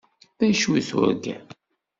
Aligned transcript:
D 0.39 0.41
acu 0.49 0.69
i 0.79 0.81
turgam? 0.89 1.45